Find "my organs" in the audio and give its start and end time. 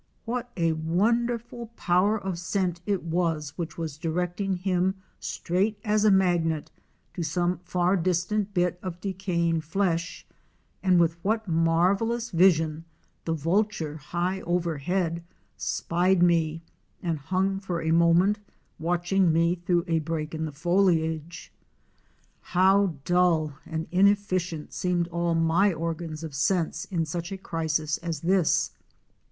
25.35-26.23